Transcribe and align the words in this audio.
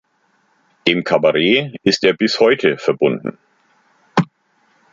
Dem 0.87 1.03
Kabarett 1.03 1.75
ist 1.83 2.03
er 2.05 2.13
bis 2.13 2.39
heute 2.39 2.79
verbunden. 2.79 3.37